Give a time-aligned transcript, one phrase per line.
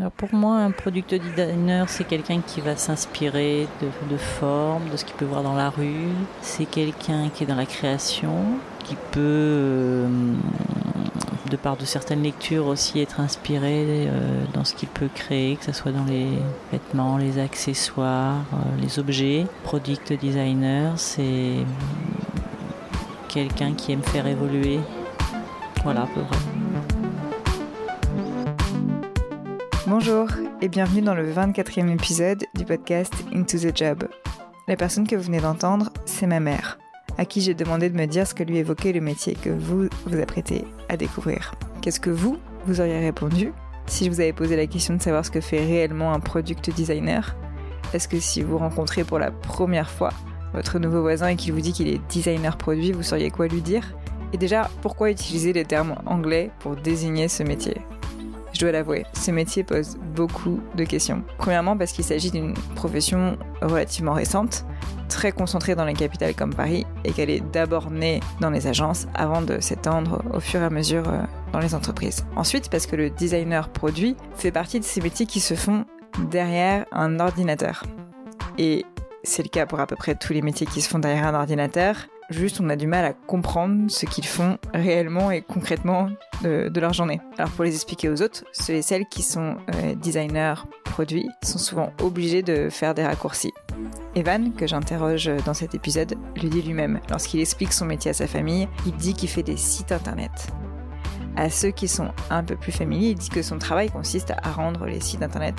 [0.00, 5.04] Alors pour moi, un product designer, c'est quelqu'un qui va s'inspirer de, formes, de ce
[5.04, 6.08] qu'il peut voir dans la rue.
[6.42, 8.34] C'est quelqu'un qui est dans la création,
[8.82, 10.08] qui peut, euh,
[11.48, 15.64] de part de certaines lectures aussi, être inspiré euh, dans ce qu'il peut créer, que
[15.64, 16.26] ce soit dans les
[16.72, 19.46] vêtements, les accessoires, euh, les objets.
[19.62, 21.54] Product designer, c'est
[23.28, 24.80] quelqu'un qui aime faire évoluer.
[25.84, 26.22] Voilà, peu.
[29.86, 30.28] Bonjour
[30.62, 34.08] et bienvenue dans le 24e épisode du podcast Into the Job.
[34.66, 36.78] La personne que vous venez d'entendre, c'est ma mère,
[37.18, 39.90] à qui j'ai demandé de me dire ce que lui évoquait le métier que vous
[40.06, 41.54] vous apprêtez à découvrir.
[41.82, 43.52] Qu'est-ce que vous, vous auriez répondu
[43.84, 46.70] si je vous avais posé la question de savoir ce que fait réellement un product
[46.70, 47.36] designer?
[47.92, 50.14] Est-ce que si vous rencontrez pour la première fois
[50.54, 53.60] votre nouveau voisin et qu'il vous dit qu'il est designer produit, vous sauriez quoi lui
[53.60, 53.94] dire?
[54.32, 57.76] Et déjà, pourquoi utiliser les termes anglais pour désigner ce métier?
[58.54, 61.22] Je dois l'avouer, ce métier pose beaucoup de questions.
[61.38, 64.64] Premièrement parce qu'il s'agit d'une profession relativement récente,
[65.08, 69.06] très concentrée dans les capitales comme Paris, et qu'elle est d'abord née dans les agences
[69.14, 72.24] avant de s'étendre au fur et à mesure euh, dans les entreprises.
[72.36, 75.84] Ensuite parce que le designer produit fait partie de ces métiers qui se font
[76.30, 77.82] derrière un ordinateur.
[78.56, 78.84] Et
[79.24, 81.34] c'est le cas pour à peu près tous les métiers qui se font derrière un
[81.34, 81.96] ordinateur.
[82.36, 86.08] Juste, on a du mal à comprendre ce qu'ils font réellement et concrètement
[86.42, 87.20] de, leur journée.
[87.38, 90.54] Alors pour les expliquer aux autres, ceux et celles qui sont euh, designers
[90.84, 93.52] produits sont souvent obligés de faire des raccourcis.
[94.16, 96.98] Evan, que j'interroge dans cet épisode, le dit lui-même.
[97.08, 100.48] Lorsqu'il explique son métier à sa famille, il dit qu'il fait des sites internet.
[101.36, 104.50] À ceux qui sont un peu plus familiers, il dit que son travail consiste à
[104.50, 105.54] rendre les sites internet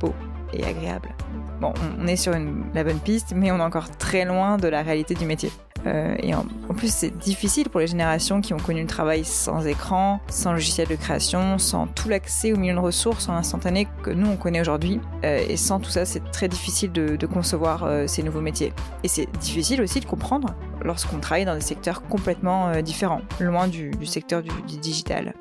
[0.00, 0.14] beaux
[0.52, 1.14] et agréables.
[1.60, 2.32] Bon, on est sur
[2.74, 5.50] la bonne piste, mais on est encore très loin de la réalité du métier.
[5.86, 6.44] Euh, et en,
[6.76, 10.88] plus, c'est difficile pour les générations qui ont connu le travail sans écran, sans logiciel
[10.88, 14.60] de création, sans tout l'accès aux millions de ressources en instantané que nous on connaît
[14.60, 15.00] aujourd'hui.
[15.24, 18.72] Euh, et sans tout ça, c'est très difficile de, concevoir euh, ces nouveaux métiers.
[19.02, 23.90] Et c'est difficile aussi de comprendre lorsqu'on travaille dans des secteurs complètement différents, loin du,
[23.90, 25.34] du secteur du, du digital.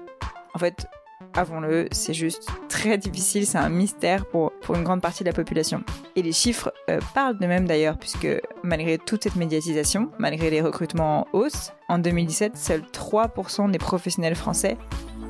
[0.56, 0.88] En fait,
[1.36, 5.34] avons-le, c'est juste très difficile, c'est un mystère pour, pour une grande partie de la
[5.34, 5.84] population.
[6.16, 8.28] Et les chiffres euh, parlent de même d'ailleurs, puisque
[8.64, 14.36] malgré toute cette médiatisation, malgré les recrutements en hausse, en 2017, seuls 3% des professionnels
[14.36, 14.78] français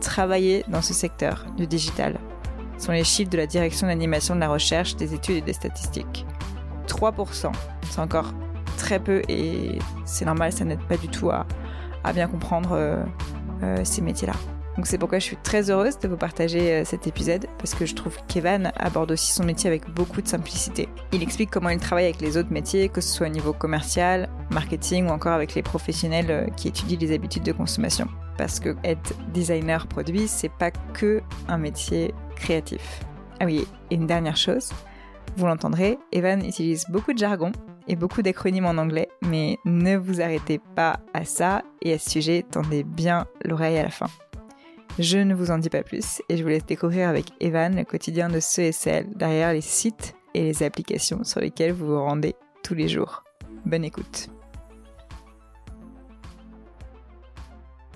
[0.01, 2.19] travaillaient dans ce secteur du digital.
[2.77, 5.53] Ce sont les chiffres de la direction d'animation de la recherche, des études et des
[5.53, 6.25] statistiques.
[6.87, 7.51] 3%,
[7.89, 8.33] c'est encore
[8.77, 11.45] très peu et c'est normal, ça n'aide pas du tout à,
[12.03, 13.03] à bien comprendre euh,
[13.63, 14.33] euh, ces métiers-là.
[14.75, 17.85] Donc c'est pourquoi je suis très heureuse de vous partager euh, cet épisode parce que
[17.85, 20.89] je trouve qu'Evan aborde aussi son métier avec beaucoup de simplicité.
[21.13, 24.29] Il explique comment il travaille avec les autres métiers, que ce soit au niveau commercial,
[24.51, 28.07] marketing ou encore avec les professionnels euh, qui étudient les habitudes de consommation.
[28.37, 33.01] Parce que être designer produit, c'est pas que un métier créatif.
[33.39, 34.71] Ah oui, et une dernière chose,
[35.37, 37.51] vous l'entendrez, Evan utilise beaucoup de jargon
[37.87, 42.09] et beaucoup d'acronymes en anglais, mais ne vous arrêtez pas à ça et à ce
[42.09, 44.07] sujet, tendez bien l'oreille à la fin.
[44.97, 47.83] Je ne vous en dis pas plus et je vous laisse découvrir avec Evan le
[47.83, 52.01] quotidien de ceux et celles derrière les sites et les applications sur lesquelles vous vous
[52.01, 52.33] rendez
[52.63, 53.25] tous les jours.
[53.65, 54.29] Bonne écoute.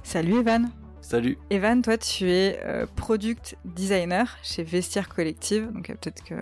[0.04, 0.70] Salut Evan.
[1.00, 1.38] Salut.
[1.50, 6.36] Evan, toi tu es euh, product designer chez Vestiaire Collective, donc euh, peut-être que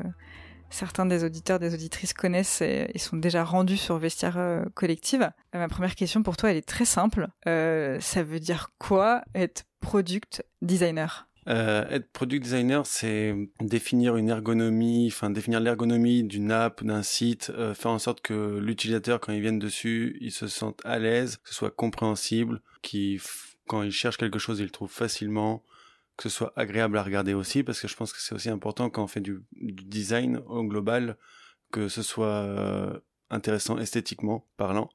[0.72, 5.30] certains des auditeurs, des auditrices connaissent et, et sont déjà rendus sur Vestiaire euh, Collective.
[5.54, 7.28] Ma première question pour toi, elle est très simple.
[7.46, 15.08] Ça veut dire quoi être product designer euh, être product designer, c'est définir une ergonomie,
[15.10, 19.40] enfin définir l'ergonomie d'une app, d'un site, euh, faire en sorte que l'utilisateur, quand il
[19.40, 23.22] vient dessus, il se sente à l'aise, que ce soit compréhensible, qu'il,
[23.66, 25.64] quand il cherche quelque chose, il le trouve facilement,
[26.18, 28.90] que ce soit agréable à regarder aussi, parce que je pense que c'est aussi important
[28.90, 31.18] quand on fait du, du design au global,
[31.72, 33.00] que ce soit euh,
[33.30, 34.90] intéressant esthétiquement parlant.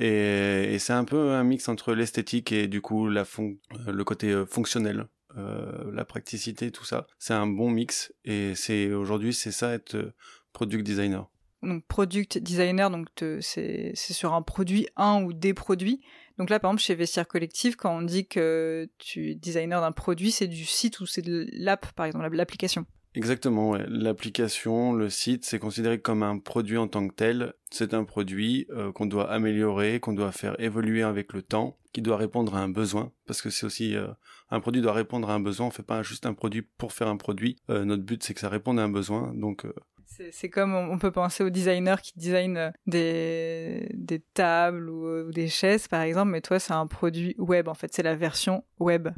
[0.00, 4.30] Et, c'est un peu un mix entre l'esthétique et du coup la fon le côté
[4.30, 5.06] euh, fonctionnel,
[5.36, 7.06] euh, la praticité, tout ça.
[7.18, 10.14] C'est un bon mix et c'est aujourd'hui c'est ça être euh,
[10.54, 11.28] product designer.
[11.62, 13.08] Donc product designer, donc
[13.40, 16.00] c'est sur un produit, un ou des produits.
[16.38, 19.92] Donc là, par exemple, chez Vestiaire Collective, quand on dit que tu es designer d'un
[19.92, 22.86] produit, c'est du site ou c'est de l'app, par exemple, l'application.
[23.14, 23.76] Exactement.
[23.88, 27.54] L'application, le site, c'est considéré comme un produit en tant que tel.
[27.70, 32.02] C'est un produit euh, qu'on doit améliorer, qu'on doit faire évoluer avec le temps, qui
[32.02, 34.06] doit répondre à un besoin, parce que c'est aussi euh,
[34.50, 35.66] un produit doit répondre à un besoin.
[35.66, 37.56] On fait pas juste un produit pour faire un produit.
[37.68, 39.32] Euh, notre but, c'est que ça réponde à un besoin.
[39.34, 39.66] Donc
[40.32, 43.88] c'est comme on peut penser aux designers qui designent des,
[44.34, 48.02] tables ou, des chaises par exemple, mais toi c'est un produit web en fait, c'est
[48.02, 49.08] la version web.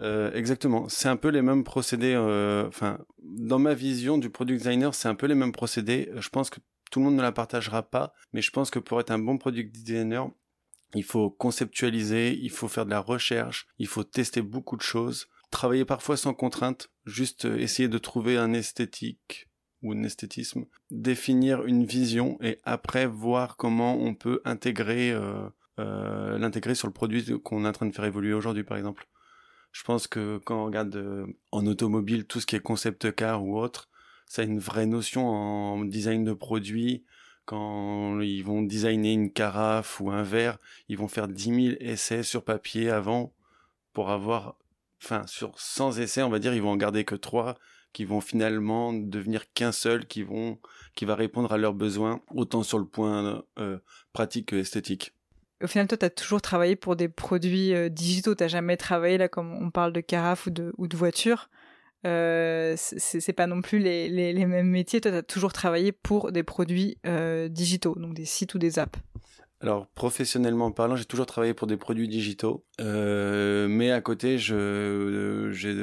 [0.00, 0.88] Euh, Exactement.
[0.88, 2.14] C'est un peu les mêmes procédés.
[2.14, 6.10] euh, Enfin, dans ma vision du product designer, c'est un peu les mêmes procédés.
[6.16, 6.60] Je pense que
[6.90, 9.38] tout le monde ne la partagera pas, mais je pense que pour être un bon
[9.38, 10.30] product designer,
[10.94, 15.28] il faut conceptualiser, il faut faire de la recherche, il faut tester beaucoup de choses,
[15.50, 19.48] travailler parfois sans contrainte, juste euh, essayer de trouver un esthétique
[19.82, 25.16] ou un esthétisme, définir une vision et après voir comment on peut intégrer
[25.78, 29.06] l'intégrer sur le produit qu'on est en train de faire évoluer aujourd'hui par exemple.
[29.72, 33.44] Je pense que quand on regarde euh, en automobile tout ce qui est concept car
[33.44, 33.88] ou autre,
[34.26, 37.04] ça a une vraie notion en design de produit.
[37.44, 40.58] Quand ils vont designer une carafe ou un verre,
[40.88, 43.34] ils vont faire 10 000 essais sur papier avant
[43.92, 44.56] pour avoir,
[45.02, 47.58] enfin, sur 100 essais, on va dire, ils vont en garder que 3
[47.92, 52.86] qui vont finalement devenir qu'un seul qui va répondre à leurs besoins, autant sur le
[52.86, 53.78] point euh,
[54.12, 55.12] pratique que esthétique.
[55.62, 58.34] Au final, toi, tu as toujours travaillé pour des produits euh, digitaux.
[58.34, 61.48] Tu jamais travaillé, là, comme on parle de carafe ou de, ou de voiture.
[62.06, 65.00] Euh, c'est pas non plus les, mêmes métiers.
[65.00, 68.78] Toi, tu as toujours travaillé pour des produits euh, digitaux, donc des sites ou des
[68.78, 68.98] apps.
[69.62, 75.50] Alors professionnellement parlant, j'ai toujours travaillé pour des produits digitaux, euh, mais à côté, je
[75.52, 75.74] j'ai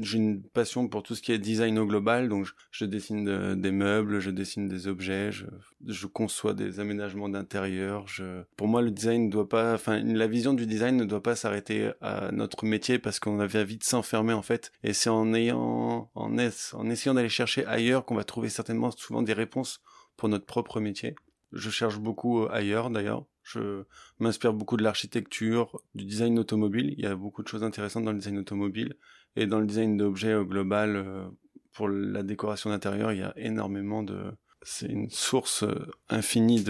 [0.00, 3.54] j'ai une passion pour tout ce qui est design au global, donc je, dessine de,
[3.54, 5.46] des meubles, je dessine des objets, je,
[5.86, 8.06] je conçois des aménagements d'intérieur.
[8.06, 8.42] Je...
[8.56, 11.36] Pour moi, le design ne doit pas, enfin, la vision du design ne doit pas
[11.36, 14.72] s'arrêter à notre métier parce qu'on avait de s'enfermer en fait.
[14.82, 18.90] Et c'est en ayant, en, es, en essayant d'aller chercher ailleurs qu'on va trouver certainement
[18.90, 19.80] souvent des réponses
[20.16, 21.14] pour notre propre métier.
[21.52, 23.24] Je cherche beaucoup ailleurs d'ailleurs.
[23.42, 23.84] Je
[24.18, 26.94] m'inspire beaucoup de l'architecture, du design automobile.
[26.98, 28.94] Il y a beaucoup de choses intéressantes dans le design automobile
[29.40, 30.96] et dans le design d'objets au global.
[30.96, 31.28] euh,
[31.72, 34.32] Pour la décoration d'intérieur, il y a énormément de.
[34.62, 36.64] C'est une source euh, infinie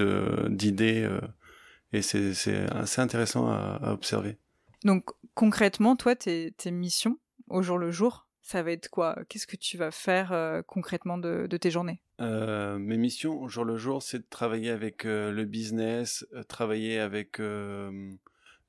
[0.51, 1.21] d'idées euh,
[1.93, 4.37] et c'est assez intéressant à, à observer.
[4.85, 7.19] Donc concrètement, toi, tes, tes missions
[7.49, 9.17] au jour le jour, ça va être quoi?
[9.29, 12.03] Qu'est-ce que tu vas faire euh, concrètement de, de tes journées?
[12.21, 16.99] Euh, mes missions au jour le jour, c'est de travailler avec euh, le business, travailler
[16.99, 17.41] avec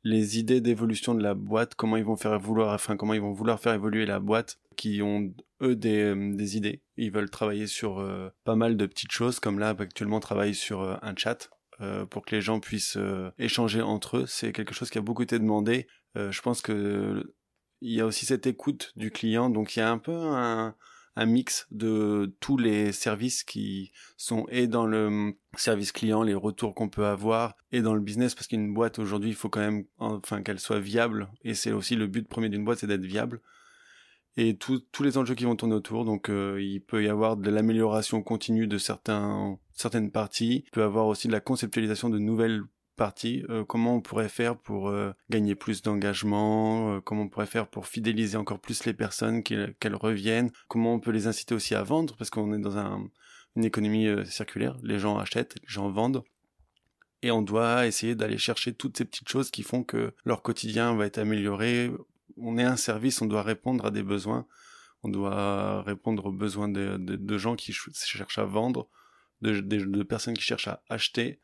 [0.04, 3.34] les idées d'évolution de la boîte, comment ils vont faire vouloir, enfin comment ils vont
[3.34, 6.82] vouloir faire évoluer la boîte, qui ont eux des, euh, des idées.
[6.98, 10.82] Ils veulent travailler sur euh, pas mal de petites choses, comme là actuellement travaille sur
[10.82, 11.50] euh, un chat
[12.10, 12.98] pour que les gens puissent
[13.38, 14.26] échanger entre eux.
[14.28, 15.88] C'est quelque chose qui a beaucoup été demandé.
[16.14, 17.34] Je pense que
[17.80, 20.76] il y a aussi cette écoute du client, donc il y a un peu un
[21.20, 26.74] un mix de tous les services qui sont et dans le service client, les retours
[26.74, 29.84] qu'on peut avoir, et dans le business, parce qu'une boîte aujourd'hui, il faut quand même,
[29.98, 33.42] enfin, qu'elle soit viable, et c'est aussi le but premier d'une boîte, c'est d'être viable,
[34.38, 36.06] et tous les enjeux qui vont tourner autour.
[36.06, 40.64] Donc, euh, il peut y avoir de l'amélioration continue de certains, certaines parties.
[40.72, 42.64] Peut avoir aussi de la conceptualisation de nouvelles
[43.50, 47.68] Euh, comment on pourrait faire pour euh, gagner plus d'engagement euh, Comment on pourrait faire
[47.68, 51.84] pour fidéliser encore plus les personnes, qu'elles reviennent Comment on peut les inciter aussi à
[51.84, 53.10] vendre Parce qu'on est dans un,
[53.56, 54.78] une économie circulaire.
[54.84, 56.24] Les gens achètent, les gens vendent.
[57.22, 60.96] Et on doit essayer d'aller chercher toutes ces petites choses qui font que leur quotidien
[60.96, 61.92] va être amélioré.
[62.38, 64.46] On est un service, on doit répondre à des besoins.
[65.04, 68.90] On doit répondre aux besoins de, gens qui ch- cherchent à vendre,
[69.42, 71.40] de personnes qui cherchent à acheter.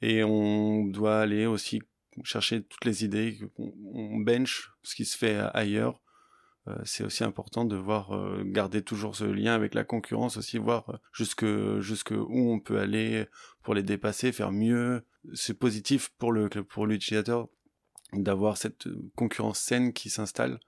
[0.00, 1.82] Et on doit aller aussi
[2.24, 3.38] chercher toutes les idées.
[3.58, 6.00] On, bench ce qui se fait ailleurs.
[6.68, 10.58] Euh, c'est aussi important de voir euh, garder toujours ce lien avec la concurrence aussi
[10.58, 11.46] voir euh, jusque
[11.80, 13.26] jusque où on peut aller
[13.62, 15.02] pour les dépasser faire mieux
[15.34, 17.48] c'est positif pour le pour l'utilisateur
[18.12, 20.58] d'avoir cette concurrence saine qui s'installe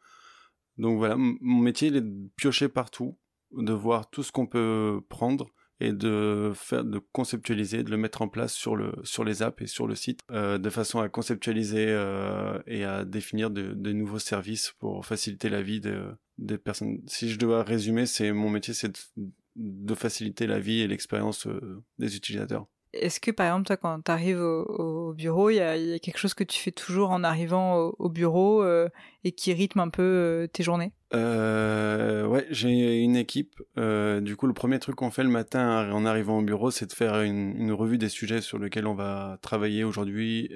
[0.78, 3.18] donc voilà mon métier il est de piocher partout
[3.52, 5.50] de voir tout ce qu'on peut prendre
[5.80, 9.62] et de faire de conceptualiser de le mettre en place sur le sur les apps
[9.62, 13.92] et sur le site euh, de façon à conceptualiser euh, et à définir de, de
[13.92, 17.00] nouveaux services pour faciliter la vie de, des personnes.
[17.06, 21.46] Si je dois résumer c'est mon métier c'est de, de faciliter la vie et l'expérience
[21.46, 25.56] euh, des utilisateurs Est-ce que par exemple, toi, quand tu arrives au, au bureau, il
[25.56, 28.88] y a, quelque chose que tu fais toujours en arrivant au, au bureau euh,
[29.24, 30.92] et qui rythme un peu euh, tes journées?
[31.14, 33.62] Euh, ouais, j'ai une équipe.
[33.78, 36.86] Euh, du coup, le premier truc qu'on fait le matin en arrivant au bureau, c'est
[36.86, 40.50] de faire une, revue des sujets sur lesquels on va travailler aujourd'hui.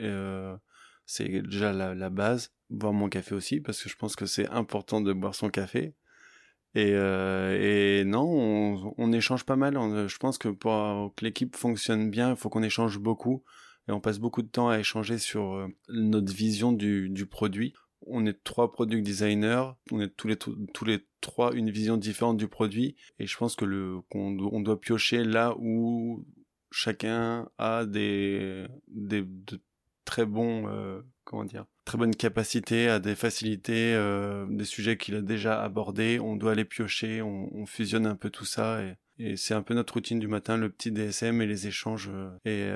[1.06, 2.52] C'est déjà la base.
[2.70, 5.94] Boire mon café aussi, parce que je pense que c'est important de boire son café.
[6.74, 9.76] Et, euh, et non, on, on échange pas mal.
[9.76, 13.44] On- je pense que pour que l'équipe fonctionne bien, il faut qu'on échange beaucoup.
[13.88, 17.74] Et on passe beaucoup de temps à échanger sur euh, notre vision du, du produit
[18.06, 22.36] on est trois product designers, on est tous les tous les trois une vision différente
[22.36, 26.26] du produit et je pense que le qu'on on doit piocher là où
[26.70, 29.60] chacun a des des de-
[30.04, 35.14] très bon, euh, comment dire, très bonne capacité, à des facilités, euh, des sujets qu'il
[35.14, 36.18] a déjà abordés.
[36.20, 38.96] On doit les piocher, on, fusionne un peu tout ça et,
[39.36, 42.10] c'est un peu notre routine du matin, le petit DSM et les échanges
[42.44, 42.68] et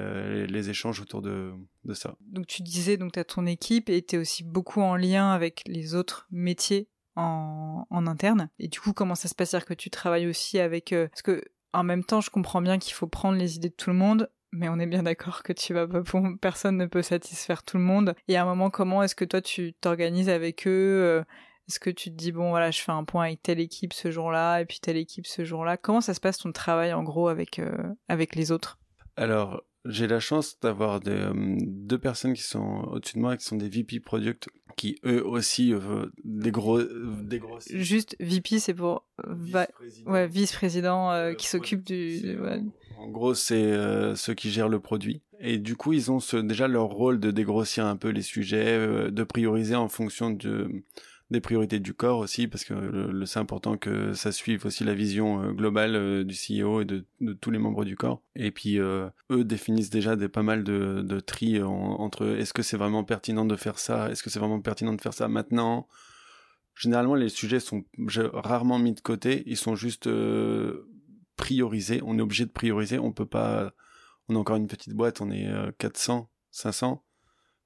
[0.47, 1.53] les échanges autour de,
[1.85, 2.15] de ça.
[2.21, 5.33] Donc tu disais donc tu as ton équipe et tu es aussi beaucoup en lien
[5.33, 8.51] avec les autres métiers en, en interne.
[8.61, 9.51] Et du coup, comment ça se passe?
[9.51, 10.95] Dire que tu travailles aussi avec...
[11.11, 13.91] parce que en même temps, je comprends bien qu'il faut prendre les idées de tout
[13.91, 16.03] le monde, mais on est bien d'accord que tu vas pas
[16.41, 18.15] personne ne peut satisfaire tout le monde.
[18.29, 21.23] Et à un moment, comment est-ce que toi tu t'organises avec eux euh,
[21.69, 24.11] Est-ce que tu te dis bon voilà, je fais un point avec telle équipe ce
[24.11, 27.29] jour-là et puis telle équipe ce jour-là Comment ça se passe ton travail en gros
[27.29, 27.77] avec euh,
[28.09, 28.79] avec les autres?
[29.17, 33.57] Alors j'ai la chance d'avoir euh, deux personnes qui sont au-dessus de moi, qui sont
[33.57, 35.73] des VP Product, qui eux aussi
[36.25, 37.59] des gros, des gros.
[37.71, 42.39] Juste VP, c'est pour vice-président, ouais, vice-président qui s'occupe du.
[42.99, 45.23] En gros, c'est euh, ceux qui gèrent le produit.
[45.41, 49.11] Et du coup, ils ont déjà leur rôle de dégrossir un peu les sujets, euh,
[49.13, 50.69] de prioriser en fonction de,
[51.31, 55.41] des priorités du corps aussi, parce que c'est important que ça suive aussi la vision
[55.41, 57.05] euh, globale du CEO et de,
[57.41, 58.21] tous les membres du corps.
[58.35, 59.13] Et puis, eux
[59.45, 64.11] définissent déjà pas mal de tri entre est-ce que c'est vraiment pertinent de faire ça,
[64.11, 65.87] est-ce que c'est vraiment pertinent de faire ça maintenant.
[66.75, 67.85] Généralement, les sujets sont
[68.33, 70.09] rarement mis de côté, ils sont juste
[71.39, 72.03] prioriser.
[72.05, 72.99] On est obligé de prioriser.
[72.99, 73.73] On peut pas.
[74.29, 75.23] On a encore une petite boîte.
[75.23, 77.03] On est 400, euh, 500.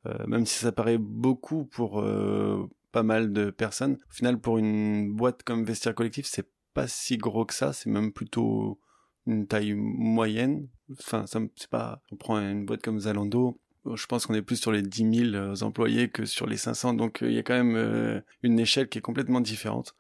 [0.07, 3.99] Euh, même si ça paraît beaucoup pour euh, pas mal de personnes.
[4.09, 7.73] Au final, pour une boîte comme Vestiaire Collectif, c'est pas si gros que ça.
[7.73, 8.81] C'est même plutôt
[9.27, 10.69] une taille moyenne.
[10.93, 12.03] Enfin, ça c'est pas.
[12.13, 13.59] On prend une boîte comme Zalando.
[13.95, 16.95] Je pense qu'on est plus sur les 10 000 employés que sur les 500.
[16.95, 19.97] Donc, il y a quand même une échelle qui est complètement différente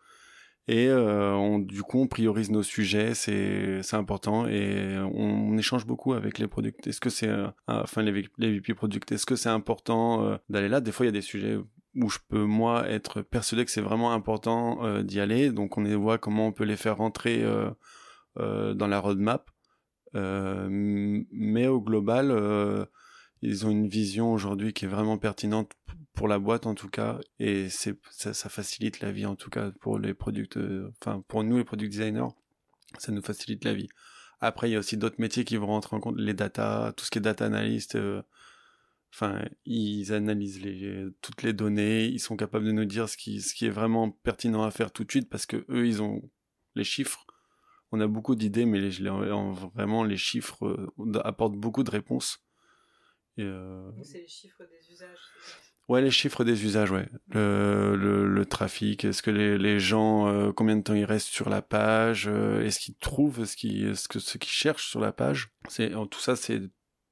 [0.68, 6.38] et euh, du coup on priorise nos sujets c'est important et on, échange beaucoup avec
[6.38, 6.88] les producteurs.
[6.88, 8.74] Est-ce que c'est euh, enfin les, les VP
[9.10, 10.80] est-ce que c'est important euh, d'aller là?
[10.80, 11.58] Des fois il y a des sujets
[11.96, 15.50] où je peux moi être persuadé que c'est vraiment important d'y aller.
[15.50, 17.44] Donc on voit comment on peut les faire rentrer
[18.36, 19.50] dans la roadmap.
[20.14, 22.88] Mais au global
[23.42, 25.72] ils ont une vision aujourd'hui qui est vraiment pertinente
[26.14, 29.72] pour la boîte en tout cas et c'est ça, facilite la vie en tout cas
[29.80, 30.58] pour les product
[31.00, 32.28] enfin pour nous les product designers
[32.98, 33.88] ça nous facilite la vie.
[34.40, 37.04] Après il y a aussi d'autres métiers qui vont rentrer en compte les data tout
[37.04, 38.22] ce qui est data analyst euh,
[39.66, 43.54] ils analysent les toutes les données ils sont capables de nous dire ce qui ce
[43.54, 46.22] qui est vraiment pertinent à faire tout de suite parce que eux ils ont
[46.74, 47.26] les chiffres.
[47.94, 48.90] On a beaucoup d'idées mais les,
[49.74, 52.42] vraiment les chiffres euh, apportent beaucoup de réponses
[53.38, 53.90] euh...
[54.02, 55.18] c'est les chiffres des usages
[55.88, 57.08] Ouais, les chiffres des usages, ouais.
[57.30, 61.26] Le, le, le trafic, est-ce que les, les gens, euh, combien de temps ils restent
[61.28, 65.00] sur la page, euh, est-ce qu'ils trouvent ce qu'ils, est-ce que ce qu'ils cherchent sur
[65.00, 65.50] la page?
[65.68, 66.60] C'est tout ça, c'est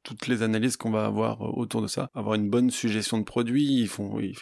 [0.02, 2.10] toutes les analyses qu'on va avoir euh, autour de ça.
[2.14, 3.88] Avoir une bonne suggestion de produits,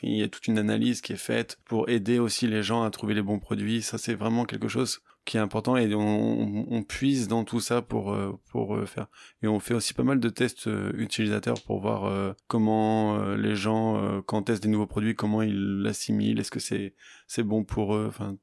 [0.03, 2.91] il y a toute une analyse qui est faite pour aider aussi les gens à
[2.91, 3.83] trouver les bons produits.
[3.83, 7.83] Ça, c'est vraiment quelque chose qui est important et on, on, puise dans tout ça
[7.83, 9.09] pour euh, pour euh, faire
[9.43, 14.39] et on fait aussi pas mal de tests utilisateurs pour voir comment les gens quand
[14.39, 16.95] on teste des nouveaux produits comment ils l'assimilent est-ce que c'est
[17.27, 18.07] c'est bon pour eux?
[18.09, 18.39] Enfin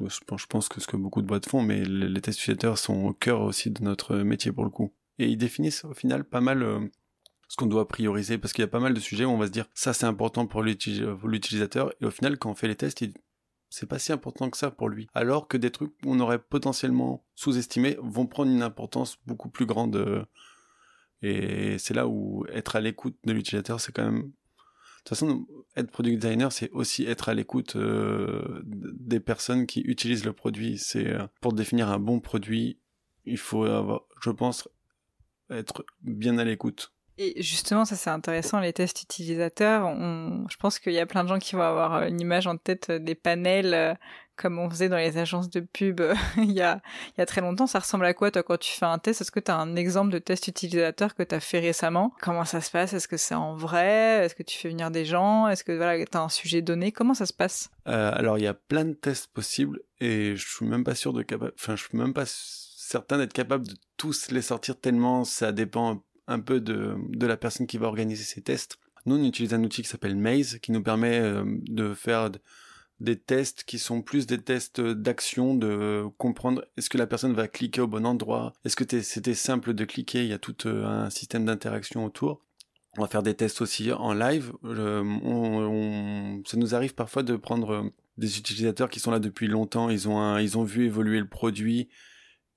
[0.00, 3.12] je pense que ce que beaucoup de boîtes font mais les tests utilisateurs sont au
[3.12, 6.62] cœur aussi de notre métier pour le coup et ils définissent au final pas mal
[6.62, 6.80] euh,
[7.48, 8.38] ce qu'on doit prioriser.
[8.38, 10.06] Parce qu'il y a pas mal de sujets où on va se dire ça c'est
[10.06, 11.92] important pour l'utilisateur.
[12.00, 13.04] Et au final quand on fait les tests
[13.70, 15.08] c'est pas si important que ça pour lui.
[15.14, 19.96] Alors que des trucs qu'on aurait potentiellement sous-estimés vont prendre une importance beaucoup plus grande
[19.96, 20.24] euh,
[21.20, 24.30] et c'est là où être à l'écoute de l'utilisateur c'est quand même
[25.08, 25.46] de toute façon,
[25.76, 30.76] être product designer, c'est aussi être à l'écoute euh, des personnes qui utilisent le produit.
[30.76, 32.78] C'est pour définir un bon produit,
[33.24, 34.68] il faut avoir, je pense,
[35.50, 36.92] être bien à l'écoute.
[37.20, 39.86] Et justement, ça c'est intéressant, les tests utilisateurs.
[39.86, 40.46] On...
[40.48, 42.92] Je pense qu'il y a plein de gens qui vont avoir une image en tête
[42.92, 43.94] des panels euh,
[44.36, 46.00] comme on faisait dans les agences de pub
[46.36, 47.66] il, y a, il y a très longtemps.
[47.66, 49.20] Ça ressemble à quoi toi quand tu fais un test?
[49.20, 52.14] Est-ce que tu as un exemple de test utilisateur que tu as fait récemment?
[52.22, 52.92] Comment ça se passe?
[52.92, 54.24] Est-ce que c'est en vrai?
[54.24, 55.48] Est-ce que tu fais venir des gens?
[55.48, 56.92] Est-ce que voilà, tu as un sujet donné?
[56.92, 57.68] Comment ça se passe?
[57.88, 61.12] Euh, Alors il y a plein de tests possibles et je suis même pas sûr
[61.12, 61.52] de capable...
[61.58, 62.26] Enfin, je suis même pas
[62.88, 67.66] certain d'être capable de tous les sortir tellement ça dépend un peu de, la personne
[67.66, 68.78] qui va organiser ces tests.
[69.04, 72.30] Nous, on utilise un outil qui s'appelle Maze, qui nous permet euh, de faire
[73.00, 77.46] des tests qui sont plus des tests d'action, de comprendre est-ce que la personne va
[77.46, 80.84] cliquer au bon endroit, est-ce que c'était simple de cliquer, il y a tout euh,
[80.84, 82.40] un système d'interaction autour.
[82.96, 84.52] On va faire des tests aussi en live.
[84.64, 90.38] ça nous arrive parfois de prendre des utilisateurs qui sont là depuis longtemps, ils ont,
[90.38, 91.88] ils ont vu évoluer le produit,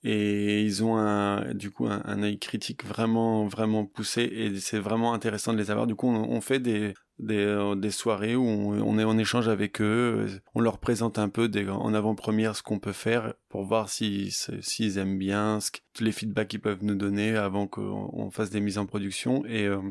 [0.03, 5.13] et ils ont un, du coup un, œil critique vraiment vraiment poussé et c'est vraiment
[5.13, 5.87] intéressant de les avoir.
[5.87, 10.27] Du coup, on, fait des des, euh, soirées où on, est en échange avec eux,
[10.55, 14.97] on leur présente un peu en avant-première ce qu'on peut faire pour voir s'ils si,
[14.97, 18.79] aiment bien, ce, tous les feedbacks qu'ils peuvent nous donner avant qu'on fasse des mises
[18.79, 19.45] en production.
[19.45, 19.81] Et euh,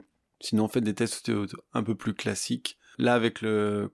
[0.41, 1.31] sinon, on fait des tests
[1.73, 2.79] un peu plus classiques.
[2.99, 3.93] Là, avec le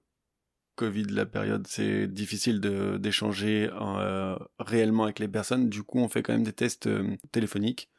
[0.77, 2.61] Covid, la période, c'est difficile
[3.01, 5.71] d'échanger euh, réellement avec les personnes.
[5.71, 7.91] Du coup, on fait quand même des tests euh, téléphoniques.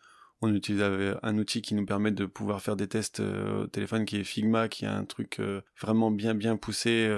[0.41, 4.05] On utilise un outil qui nous permet de pouvoir faire des tests euh, au téléphone
[4.05, 5.41] qui est Figma, qui est un truc
[5.81, 7.11] vraiment bien bien poussé,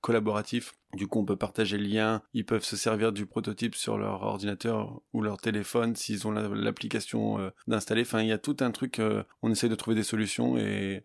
[0.00, 0.74] collaboratif.
[0.92, 2.22] Du coup, on peut partager le lien.
[2.32, 7.50] Ils peuvent se servir du prototype sur leur ordinateur ou leur téléphone s'ils ont l'application
[7.66, 8.02] d'installer.
[8.02, 9.02] Enfin, il y a tout un truc.
[9.42, 11.04] on essaie de trouver des solutions et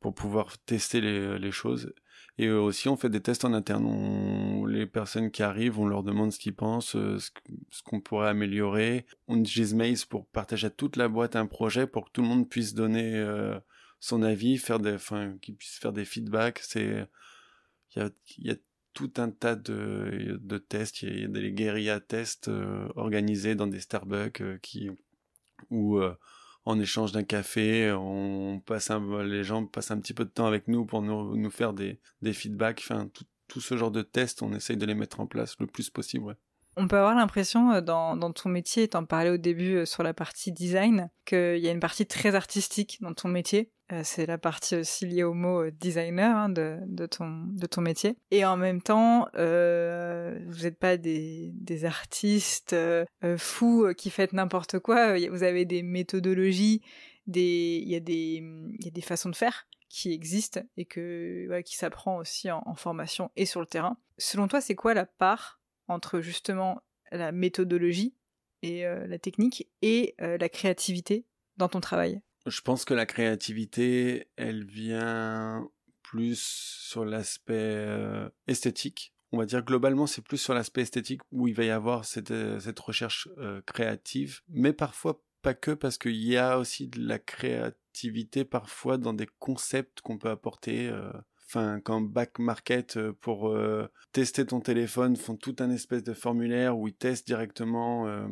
[0.00, 1.94] pour pouvoir tester les, les choses.
[2.38, 4.66] Et euh, aussi, on fait des tests en interne.
[4.66, 9.06] les personnes qui arrivent, on leur demande ce qu'ils pensent, euh, ce qu'on pourrait améliorer.
[9.28, 12.28] On utilise Maze pour partager à toute la boîte un projet pour que tout le
[12.28, 13.58] monde puisse donner euh,
[14.00, 16.60] son avis, faire des, enfin, qu'ils puissent faire des feedbacks.
[16.62, 17.06] C'est,
[17.96, 18.56] il y a,
[18.94, 21.02] tout un tas de, de tests.
[21.02, 22.50] Il y a des guérillas tests
[22.94, 24.90] organisés dans des Starbucks qui,
[25.70, 25.98] où
[26.64, 30.46] en échange d'un café, on passe un, les gens passent un petit peu de temps
[30.46, 32.80] avec nous pour nous, faire des, des feedbacks.
[32.84, 35.66] Enfin, tout, tout, ce genre de tests, on essaye de les mettre en place le
[35.66, 36.36] plus possible.
[36.76, 40.02] On peut avoir l'impression euh, dans, dans ton métier, t'en parlais au début euh, sur
[40.02, 43.70] la partie design, qu'il y a une partie très artistique dans ton métier.
[43.92, 48.16] Euh, c'est la partie aussi liée au mot designer hein, de, ton, métier.
[48.30, 52.76] Et en même temps, euh, vous n'êtes pas des, artistes
[53.36, 55.16] fous qui faites n'importe quoi.
[55.28, 56.82] Vous avez des méthodologies,
[57.26, 62.50] des, il y a des, façons de faire qui existent et que qui s'apprend aussi
[62.50, 63.98] en, formation et sur le terrain.
[64.16, 66.80] Selon toi, c'est quoi la part entre justement
[67.10, 68.14] la méthodologie
[68.62, 71.26] et euh, la technique et euh, la créativité
[71.58, 72.22] dans ton travail?
[72.46, 75.68] Je pense que la créativité, elle vient
[76.02, 79.14] plus sur l'aspect euh, esthétique.
[79.30, 82.34] On va dire globalement, c'est plus sur l'aspect esthétique où il va y avoir cette,
[82.60, 83.28] cette recherche
[83.64, 89.14] créative, mais parfois pas que parce qu'il y a aussi de la créativité parfois dans
[89.14, 90.92] des concepts qu'on peut apporter
[91.54, 96.14] enfin quand Back Market euh, pour euh, tester ton téléphone font tout un espèce de
[96.14, 98.26] formulaire où ils testent directement euh,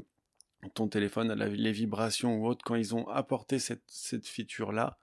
[0.75, 4.99] ton téléphone, les vibrations ou autre, quand ils ont apporté cette, cette feature là,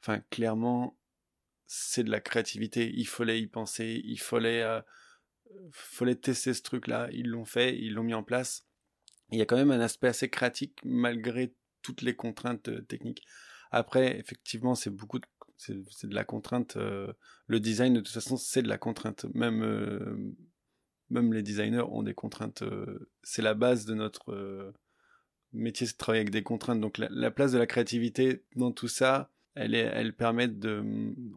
[0.00, 0.96] enfin clairement
[1.66, 4.64] c'est de la créativité, il fallait y penser, il fallait
[5.72, 8.66] fallait tester ce truc là, ils l'ont fait, ils l'ont mis en place.
[9.30, 13.24] Il y a quand même un aspect assez créatif malgré toutes les contraintes techniques.
[13.70, 15.26] Après, effectivement, c'est beaucoup de
[15.60, 16.76] c'est de la contrainte.
[16.76, 17.12] Euh,
[17.46, 19.26] le design, de toute façon, c'est de la contrainte.
[19.34, 20.34] Même, euh,
[21.10, 22.62] même les designers ont des contraintes.
[22.62, 24.72] Euh, c'est la base de notre
[25.52, 26.80] métier, c'est de travailler avec des contraintes.
[26.80, 30.82] Donc la, place de la créativité dans tout ça, elle, permet de,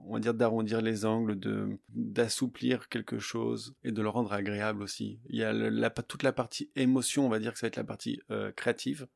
[0.05, 4.83] on va dire, d'arrondir les angles, de d'assouplir quelque chose et de le rendre agréable
[4.83, 5.19] aussi.
[5.29, 7.75] Il y a la, toute la partie émotion, on va dire que ça va être
[7.75, 8.21] la partie
[8.55, 9.07] créative,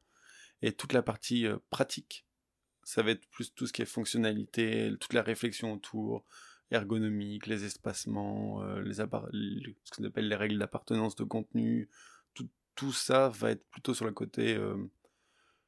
[0.61, 2.27] et toute la partie pratique
[2.87, 6.23] ça va être plus tout ce qui est fonctionnalité, toute la réflexion autour,
[6.71, 11.89] ergonomique, les espacements, euh, les ce qu'on appelle les règles d'appartenance de contenu,
[12.33, 14.75] tout, tout, ça va être plutôt sur le côté euh,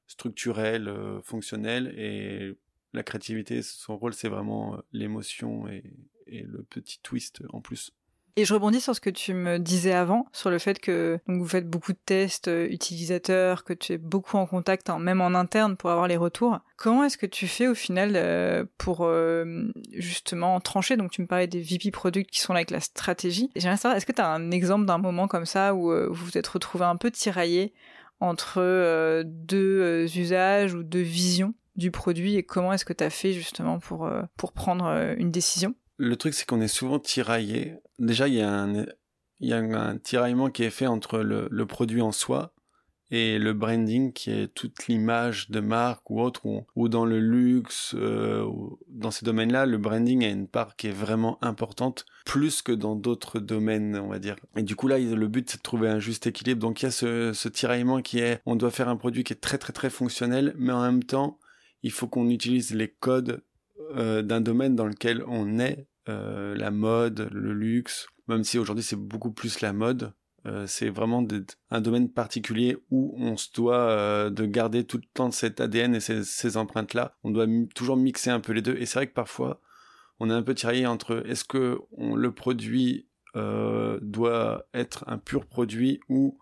[0.08, 2.58] structurel, euh, fonctionnel, et
[2.94, 5.84] la créativité, son rôle, c'est vraiment l'émotion et,
[6.28, 7.94] et le petit twist en plus.
[8.36, 11.42] Et je rebondis sur ce que tu me disais avant, sur le fait que donc,
[11.42, 15.22] vous faites beaucoup de tests euh, utilisateurs, que tu es beaucoup en contact, hein, même
[15.22, 16.60] en interne, pour avoir les retours.
[16.78, 20.96] Comment est-ce que tu fais au final euh, pour euh, justement trancher?
[20.96, 23.50] Donc tu me parlais des VP Product qui sont là avec la stratégie.
[23.56, 26.38] J'aimerais savoir, est-ce que tu as un exemple d'un moment comme ça où vous vous
[26.38, 27.74] êtes retrouvé un peu tiraillé
[28.20, 33.34] entre deux usages ou deux visions du produit et comment est-ce que tu as fait
[33.34, 35.74] justement pour, pour prendre une décision?
[36.00, 37.76] Le truc, c'est qu'on est souvent tiraillé.
[38.00, 38.86] Déjà, il y a un,
[39.42, 42.54] y a un tiraillement qui est fait entre le, le, produit en soi
[43.12, 46.44] et le branding, qui est toute l'image de marque ou autre,
[46.76, 48.48] ou, dans le luxe, euh,
[48.88, 52.96] dans ces domaines-là, le branding a une part qui est vraiment importante, plus que dans
[52.96, 54.38] d'autres domaines, on va dire.
[54.56, 56.62] Et du coup, là, le but, c'est de trouver un juste équilibre.
[56.62, 59.34] Donc, il y a ce, ce tiraillement qui est, on doit faire un produit qui
[59.34, 61.40] est très, très, très fonctionnel, mais en même temps,
[61.84, 63.42] il faut qu'on utilise les codes
[63.96, 68.84] euh, d'un domaine dans lequel on est euh, la mode, le luxe, même si aujourd'hui
[68.84, 70.14] c'est beaucoup plus la mode.
[70.48, 71.26] Euh, c'est vraiment
[71.70, 75.96] un domaine particulier où on se doit euh, de garder tout le temps cet ADN
[75.96, 77.16] et ces, empreintes-là.
[77.24, 77.46] On doit
[77.76, 78.76] toujours mixer un peu les deux.
[78.78, 79.62] Et c'est vrai que parfois,
[80.20, 86.00] on est un peu tiraillé entre est-ce que le produit doit être un pur produit
[86.10, 86.40] ou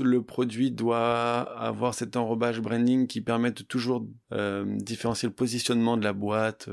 [0.00, 6.04] le produit doit avoir cet enrobage branding qui permet de toujours différencier le positionnement de
[6.04, 6.68] la boîte.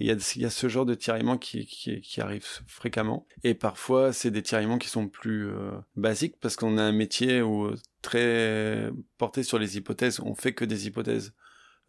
[0.00, 3.26] Il y, a, ce genre de tiraillement qui, qui, arrive fréquemment.
[3.42, 7.42] Et parfois, c'est des tiraillements qui sont plus euh, basiques parce qu'on a un métier
[7.42, 10.20] où, très porté sur les hypothèses.
[10.20, 11.34] On fait que des hypothèses.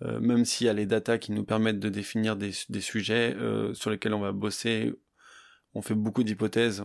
[0.02, 3.36] Euh, même s'il y a les datas qui nous permettent de définir des, des sujets
[3.36, 4.94] euh, sur lesquels on va bosser,
[5.76, 6.84] on fait beaucoup d'hypothèses.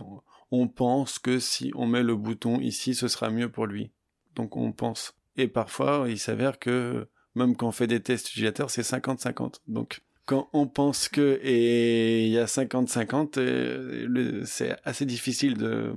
[0.51, 3.91] On pense que si on met le bouton ici, ce sera mieux pour lui.
[4.35, 5.15] Donc on pense.
[5.37, 9.55] Et parfois, il s'avère que même quand on fait des tests utilisateurs, c'est 50-50.
[9.67, 15.95] Donc quand on pense que et il y a 50-50, euh, c'est assez difficile de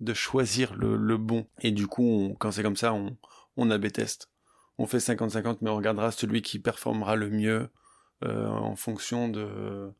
[0.00, 1.46] de choisir le, bon.
[1.62, 3.16] Et du coup, quand c'est comme ça, on
[3.56, 4.30] on a test.
[4.78, 7.70] On fait 50-50, mais on regardera celui qui performera le mieux
[8.24, 9.90] euh, en fonction de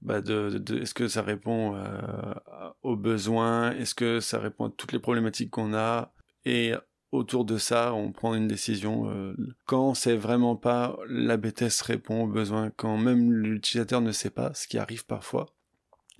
[0.00, 2.34] bah de, est-ce que ça répond euh,
[2.82, 6.12] aux besoins, est-ce que ça répond à toutes les problématiques qu'on a
[6.44, 6.74] et
[7.12, 9.10] autour de ça, on prend une décision.
[9.10, 9.34] Euh,
[9.66, 14.52] quand c'est vraiment pas la BTS répond aux besoins, quand même l'utilisateur ne sait pas,
[14.54, 15.46] ce qui arrive parfois,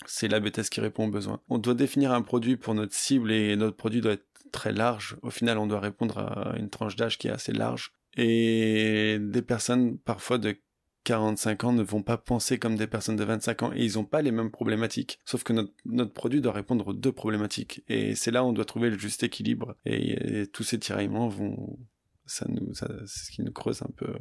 [0.06, 1.40] c'est la BTS qui répond aux besoins.
[1.48, 5.16] On doit définir un produit pour notre cible et notre produit doit être très large.
[5.22, 7.92] Au final, on doit répondre à une tranche d'âge qui est assez large.
[8.16, 10.56] Et des personnes parfois de
[11.04, 14.04] 45 ans ne vont pas penser comme des personnes de 25 ans et ils n'ont
[14.04, 15.18] pas les mêmes problématiques.
[15.24, 15.52] Sauf que
[15.84, 17.82] notre, produit doit répondre aux deux problématiques.
[17.88, 19.76] Et c'est là où on doit trouver le juste équilibre.
[19.84, 21.78] Et, tous ces tiraillements vont,
[22.26, 24.12] ça nous, ça, c'est ce qui nous creuse un peu.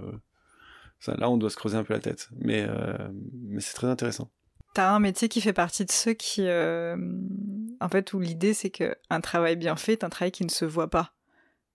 [0.99, 2.29] Ça, là, on doit se creuser un peu la tête.
[2.37, 4.31] Mais, euh, mais c'est très intéressant.
[4.73, 6.95] T'as un métier qui fait partie de ceux qui, euh,
[7.79, 10.49] en fait, où l'idée c'est que un travail bien fait est un travail qui ne
[10.49, 11.13] se voit pas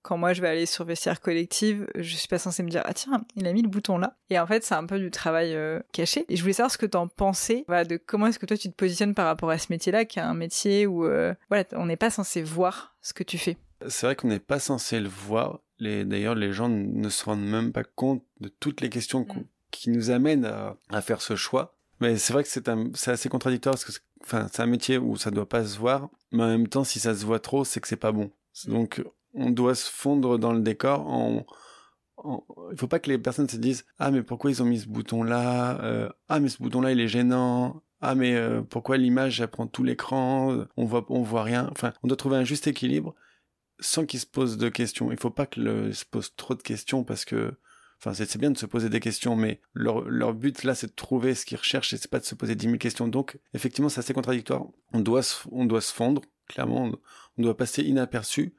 [0.07, 2.93] quand moi je vais aller sur vestiaire collective, je suis pas censée me dire ah
[2.93, 4.15] tiens il a mis le bouton là.
[4.29, 6.23] Et en fait c'est un peu du travail euh, caché.
[6.29, 8.69] Et je voulais savoir ce que t'en pensais, voilà, de comment est-ce que toi tu
[8.69, 11.87] te positionnes par rapport à ce métier-là, qui est un métier où euh, voilà on
[11.87, 13.57] n'est pas censé voir ce que tu fais.
[13.89, 15.59] C'est vrai qu'on n'est pas censé le voir.
[15.77, 19.43] Les, d'ailleurs les gens ne se rendent même pas compte de toutes les questions mm.
[19.71, 21.75] qui nous amènent à, à, faire ce choix.
[21.99, 24.67] Mais c'est vrai que c'est, un, c'est assez contradictoire parce que c'est, enfin, c'est un
[24.67, 27.39] métier où ça doit pas se voir, mais en même temps, si ça se voit
[27.39, 28.31] trop, c'est que c'est pas bon.
[28.65, 28.71] Mm.
[28.71, 31.45] Donc, on doit se fondre dans le décor en,
[32.71, 34.87] il faut pas que les personnes se disent ah mais pourquoi ils ont mis ce
[34.87, 38.97] bouton là euh, ah mais ce bouton là il est gênant ah mais euh, pourquoi
[38.97, 41.69] l'image elle prend tout l'écran on voit on voit rien.
[41.71, 43.15] Enfin on doit trouver un juste équilibre
[43.79, 45.11] sans qu'ils se posent de questions.
[45.11, 47.53] Il faut pas que le se pose trop de questions parce que
[47.99, 50.95] enfin c'est bien de se poser des questions mais leur leur but là c'est de
[50.95, 53.07] trouver ce qu'ils recherchent et c'est pas de se poser dix mille questions.
[53.07, 54.65] Donc effectivement c'est assez contradictoire.
[54.93, 56.91] On doit se, on doit se fondre clairement
[57.37, 58.55] on doit passer inaperçu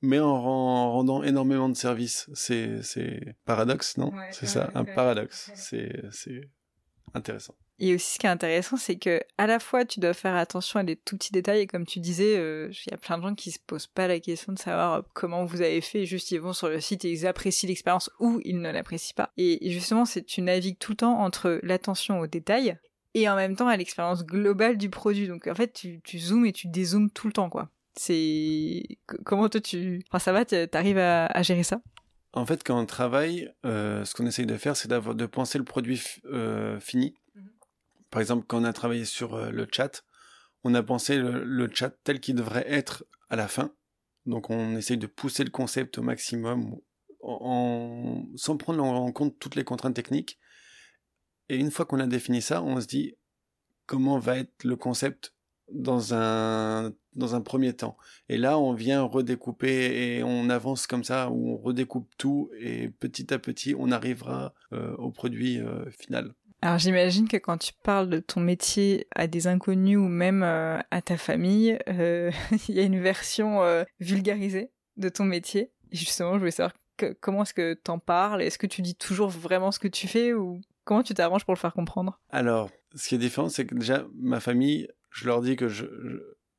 [0.00, 2.28] mais en, rendant énormément de services.
[2.34, 4.12] C'est, c'est paradoxe, non?
[4.30, 5.50] C'est ça, un paradoxe.
[5.54, 6.40] C'est, c'est
[7.14, 7.54] intéressant.
[7.80, 10.80] Et aussi, ce qui est intéressant, c'est que à la fois, tu dois faire attention
[10.80, 11.60] à des tout petits détails.
[11.60, 14.08] Et comme tu disais, euh, il y a plein de gens qui se posent pas
[14.08, 16.04] la question de savoir euh, comment vous avez fait.
[16.04, 19.30] Juste, ils vont sur le site et ils apprécient l'expérience ou ils ne l'apprécient pas.
[19.36, 22.76] Et justement, c'est tu navigues tout le temps entre l'attention aux détails
[23.14, 25.28] et en même temps à l'expérience globale du produit.
[25.28, 27.70] Donc, en fait, tu, tu zoomes et tu dézoomes tout le temps, quoi.
[27.98, 28.82] C'est
[29.24, 31.80] comment toi tu, enfin ça va, t'arrives à, à gérer ça?
[32.32, 35.58] En fait, quand on travaille, euh, ce qu'on essaye de faire, c'est d'avoir de penser
[35.58, 37.14] le produit euh, fini.
[37.34, 37.50] Mhm.
[38.10, 40.04] Par exemple, quand on a travaillé sur euh, le chat,
[40.62, 43.72] on a pensé le, chat tel qu'il devrait être à la fin.
[44.26, 46.76] Donc, on essaye de pousser le concept au maximum,
[47.22, 50.38] en, sans prendre en compte toutes les contraintes techniques.
[51.48, 53.14] Et une fois qu'on a défini ça, on se dit
[53.86, 55.34] comment va être le concept
[55.72, 57.96] dans un dans un premier temps.
[58.28, 62.88] Et là, on vient redécouper et on avance comme ça, où on redécoupe tout et
[62.88, 66.32] petit à petit, on arrivera euh, au produit euh, final.
[66.62, 70.78] Alors j'imagine que quand tu parles de ton métier à des inconnus ou même euh,
[70.90, 73.60] à ta famille, il y a une version
[74.00, 75.72] vulgarisée de ton métier.
[75.90, 76.74] Et justement, je voulais savoir
[77.20, 78.42] comment est-ce que t'en parles?
[78.42, 81.54] Est-ce que tu dis toujours vraiment ce que tu fais ou comment tu t'arranges pour
[81.54, 82.20] le faire comprendre?
[82.30, 85.84] Alors, ce qui est différent, c'est que déjà, ma famille je leur dis que je,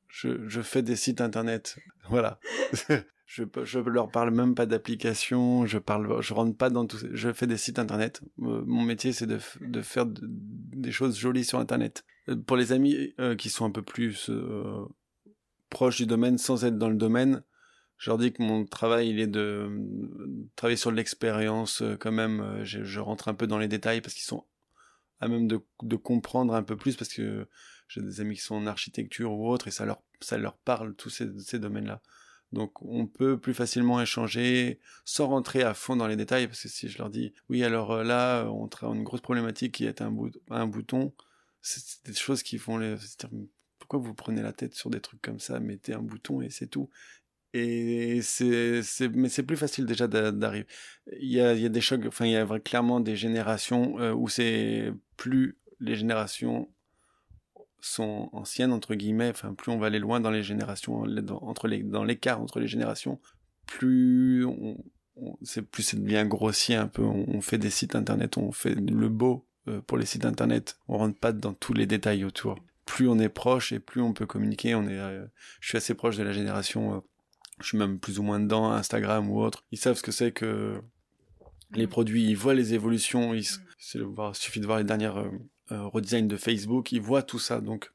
[0.08, 1.78] je, fais des sites internet.
[2.10, 2.40] Voilà.
[3.26, 7.32] je, je leur parle même pas d'application, je parle, je rentre pas dans tout, je
[7.32, 8.20] fais des sites internet.
[8.40, 12.04] Euh, mon métier, c'est de, de faire des choses jolies sur internet.
[12.28, 14.30] Euh, pour les amis euh, qui sont un peu plus
[15.70, 17.42] proches du domaine sans être dans le domaine,
[17.96, 19.70] je leur dis que mon travail, il est de
[20.56, 22.60] travailler sur l'expérience quand même.
[22.64, 24.44] Je, je, rentre un peu dans les détails parce qu'ils sont
[25.20, 27.46] à même de, de comprendre un peu plus parce que
[27.90, 30.94] j'ai des amis qui sont en architecture ou autre et ça leur ça leur parle
[30.94, 32.02] tous ces, domaines-là.
[32.52, 36.68] Donc on peut plus facilement échanger sans rentrer à fond dans les détails parce que
[36.68, 40.02] si je leur dis oui alors euh, là on a une grosse problématique qui est
[40.02, 41.12] un, bout, un bouton,
[41.62, 42.96] c'est des choses qui font les
[43.78, 46.68] pourquoi vous prenez la tête sur des trucs comme ça, mettez un bouton et c'est
[46.68, 46.90] tout.
[47.52, 50.68] Et c'est, mais c'est plus facile déjà d'arriver.
[51.20, 53.98] Il y a, il y a des chocs, enfin, il y a clairement des générations
[53.98, 56.72] euh, où c'est plus les générations
[57.80, 62.40] sont anciennes entre guillemets, enfin plus on va aller loin dans les générations, dans l'écart
[62.40, 63.20] entre les générations,
[63.66, 64.76] plus on,
[65.42, 67.02] c'est plus c'est bien grossier un peu.
[67.02, 70.78] On, fait des sites internet, on fait le beau euh, pour les sites internet.
[70.88, 72.58] On rentre pas dans tous les détails autour.
[72.86, 74.74] Plus on est proche et plus on peut communiquer.
[74.74, 75.26] On est, euh,
[75.60, 76.96] je suis assez proche de la génération.
[76.96, 77.00] Euh,
[77.60, 79.64] je suis même plus ou moins dedans, Instagram ou autre.
[79.70, 80.80] Ils savent ce que c'est que
[81.72, 82.24] les produits.
[82.24, 83.34] Ils voient les évolutions.
[83.34, 85.22] Il suffit de voir les dernières
[85.70, 86.92] redesigns de Facebook.
[86.92, 87.60] Ils voient tout ça.
[87.60, 87.90] Donc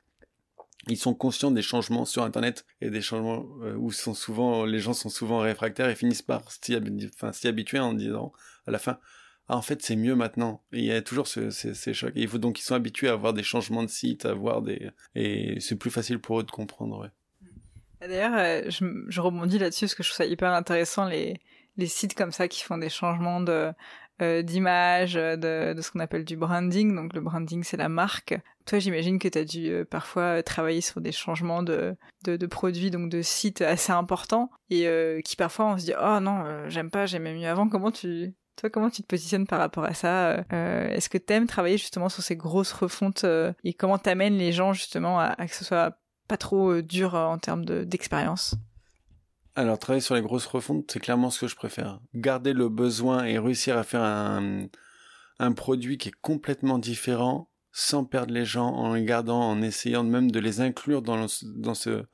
[0.88, 4.80] ils sont conscients des changements sur Internet et des changements euh, où sont souvent les
[4.80, 8.34] gens sont souvent réfractaires et finissent par s'y habituer en disant
[8.68, 9.00] à la fin
[9.48, 12.28] ah en fait c'est mieux maintenant il y a toujours ce, ces, chocs et il
[12.28, 15.60] faut donc ils sont habitués à avoir des changements de site à avoir des et
[15.60, 17.10] c'est plus facile pour eux de comprendre.
[18.02, 21.40] D'ailleurs, euh, je, rebondis là-dessus parce que je trouve ça hyper intéressant les
[21.88, 23.72] sites comme ça qui font des changements de
[24.22, 26.96] euh, d'image, euh, de, ce qu'on appelle du branding.
[26.96, 28.40] Donc le branding, c'est la marque.
[28.66, 32.92] Toi, j'imagine que tu as dû euh, parfois travailler sur des changements de, de, produits,
[32.92, 34.88] donc de sites assez importants, et
[35.26, 37.68] qui parfois on se dit oh non, j'aime pas, j'aimais mieux avant.
[37.68, 41.78] Comment tu toi, comment tu te positionnes par rapport à ça Est-ce que t'aimes travailler
[41.78, 43.26] justement sur ces grosses refontes
[43.66, 45.98] et comment t'amènes les gens justement à, à, que ce soit
[46.30, 48.56] pas trop dur en termes d'expérience?
[49.56, 52.02] Alors, travailler sur les grosses refontes, c'est clairement ce que je préfère.
[52.14, 54.68] Garder le besoin et réussir à faire un,
[55.40, 60.04] un produit qui est complètement différent, sans perdre les gens, en les gardant, en essayant
[60.04, 62.06] même de les inclure dans, ce, dans, ce,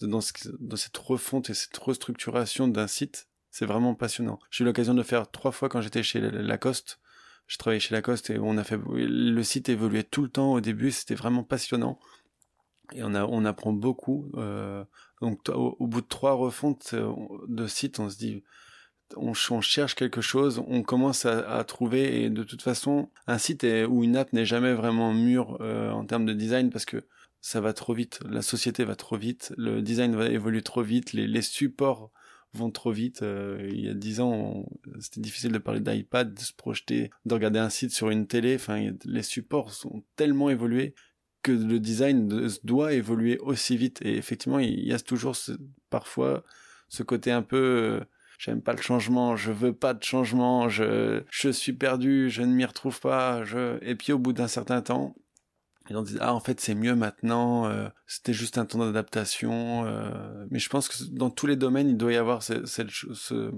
[0.00, 4.38] dans cette refonte et cette restructuration d'un site, c'est vraiment passionnant.
[4.50, 7.00] J'ai eu l'occasion de faire trois fois quand j'étais chez Lacoste.
[7.46, 10.60] Je travaillais chez Lacoste et on a fait le site évoluait tout le temps au
[10.60, 11.98] début, c'était vraiment passionnant
[12.92, 14.84] et on a on apprend beaucoup euh,
[15.20, 17.12] donc au, bout de trois refontes euh,
[17.48, 18.42] de sites on se dit
[19.16, 24.04] on, cherche quelque chose on commence à, trouver et de toute façon un site ou
[24.04, 27.06] une app n'est jamais vraiment mûr euh, en termes de design parce que
[27.40, 30.28] ça va trop vite la société va trop vite le design va
[30.62, 32.10] trop vite les, supports
[32.54, 33.22] vont trop vite.
[33.22, 34.66] il y a dix ans,
[35.00, 38.54] c'était difficile de parler d'iPad, de se projeter, de regarder un site sur une télé.
[38.54, 40.94] Enfin, les supports sont tellement évolués
[41.48, 42.28] que le design
[42.64, 44.00] doit évoluer aussi vite.
[44.02, 45.36] Et effectivement, il y a toujours
[45.90, 46.44] parfois
[46.88, 48.04] ce côté un peu euh,
[48.38, 52.54] j'aime pas le changement, je veux pas de changement, je, je suis perdu, je ne
[52.54, 53.42] m'y retrouve pas,
[53.82, 55.14] et puis au bout d'un certain temps,
[55.88, 59.84] les gens disent ah en fait c'est mieux maintenant, euh, c'était juste un temps d'adaptation,
[59.86, 60.46] euh...
[60.50, 63.52] mais je pense que dans tous les domaines il doit y avoir cette, ce,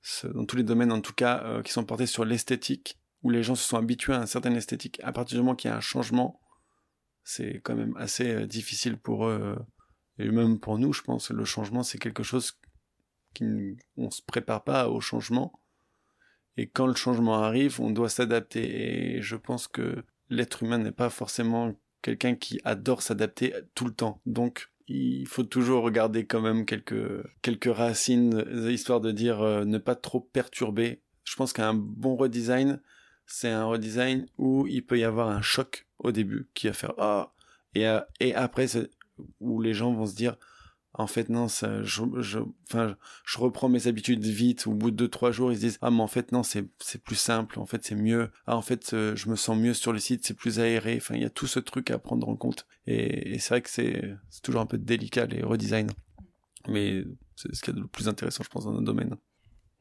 [0.00, 3.42] ce, dans tous les domaines en tout cas qui sont portés sur l'esthétique, où les
[3.42, 5.76] gens se sont habitués à un certain esthétique, à partir du moment qu'il y a
[5.76, 6.41] un changement,
[7.24, 9.56] c'est quand même assez euh, difficile pour eux.
[10.18, 12.58] Et même pour nous, je pense, le changement, c'est quelque chose
[13.34, 15.60] qui, on se prépare pas au changement.
[16.56, 19.16] Et quand le changement arrive, on doit s'adapter.
[19.16, 23.94] Et je pense que l'être humain n'est pas forcément quelqu'un qui adore s'adapter tout le
[23.94, 24.20] temps.
[24.26, 29.78] Donc, il faut toujours regarder quand même quelques, quelques racines, histoire de dire euh, ne
[29.78, 31.00] pas trop perturber.
[31.24, 32.80] Je pense qu'un bon redesign,
[33.26, 36.92] c'est un redesign où il peut y avoir un choc au début qui va faire
[36.98, 37.32] ah
[37.74, 38.66] et euh, et après
[39.40, 40.36] où les gens vont se dire
[40.94, 42.38] en fait non ça je je
[42.68, 44.66] enfin je reprends mes habitudes vite.
[44.66, 46.66] Au bout de deux trois jours ils se disent ah mais en fait non c'est
[46.80, 47.58] c'est plus simple.
[47.58, 48.30] En fait c'est mieux.
[48.46, 50.24] Ah en fait euh, je me sens mieux sur le site.
[50.26, 50.96] C'est plus aéré.
[50.96, 52.66] Enfin il y a tout ce truc à prendre en compte.
[52.86, 55.90] Et, c'est vrai que c'est c'est toujours un peu délicat les redesigns.
[56.68, 57.04] Mais
[57.36, 59.16] c'est ce qu'il y a de plus intéressant je pense dans notre domaine.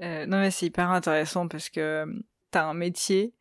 [0.02, 2.06] Euh, non mais c'est hyper intéressant parce que
[2.52, 3.34] t'as un métier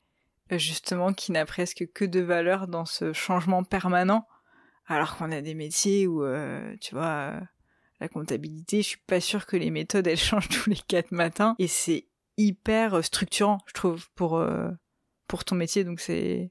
[0.59, 4.27] justement qui n'a presque que de valeur dans ce changement permanent,
[4.87, 7.41] alors qu'on a des métiers où, euh, tu vois, euh,
[8.01, 11.55] la comptabilité, je suis pas sûre que les méthodes elles changent tous les quatre matins,
[11.59, 14.71] et c'est hyper structurant, je trouve, pour euh,
[15.29, 16.51] pour ton métier, donc c'est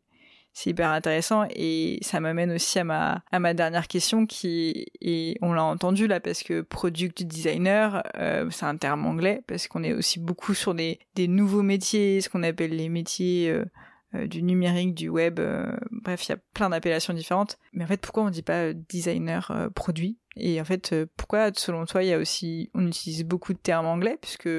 [0.54, 1.46] c'est hyper intéressant.
[1.52, 6.08] Et ça m'amène aussi à ma à ma dernière question qui et on l'a entendu
[6.08, 8.04] là parce que product designer
[8.50, 12.30] c'est un terme anglais parce qu'on est aussi beaucoup sur des des nouveaux métiers ce
[12.30, 13.66] qu'on appelle les métiers euh,
[14.14, 17.60] du numérique, du web, euh, bref, il y a plein d'appellations différentes.
[17.74, 20.18] Mais en fait, pourquoi on dit pas euh, designer produit?
[20.36, 23.86] Et en fait, pourquoi, selon toi, il y a aussi, on utilise beaucoup de termes
[23.86, 24.50] anglais, puisque